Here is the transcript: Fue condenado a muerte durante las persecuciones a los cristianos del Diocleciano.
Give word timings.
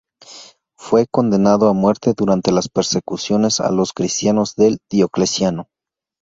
Fue 0.79 1.05
condenado 1.05 1.67
a 1.69 1.73
muerte 1.73 2.13
durante 2.17 2.51
las 2.51 2.69
persecuciones 2.69 3.59
a 3.59 3.69
los 3.69 3.93
cristianos 3.93 4.55
del 4.55 4.79
Diocleciano. 4.89 5.67